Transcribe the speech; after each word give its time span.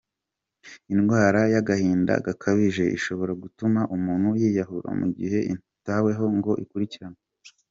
Indwara 0.93 1.41
y’agahinda 1.53 2.13
gakabije 2.25 2.83
ishobora 2.97 3.33
gutuma 3.43 3.81
umuntu 3.95 4.27
yiyahura 4.41 4.89
mu 4.99 5.07
gihe 5.17 5.39
ititaweho 5.55 6.25
ngo 6.37 6.51
ikurikiranwe. 6.65 7.19